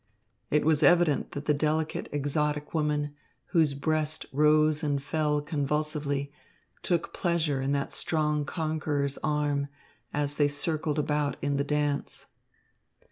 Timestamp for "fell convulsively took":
4.99-7.13